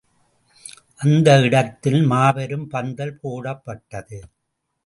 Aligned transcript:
அந்த 0.99 1.41
இடத்தில் 1.41 2.01
மாபெரும் 2.05 2.67
பந்தல் 2.67 3.15
போடப்பட்டது. 3.21 4.19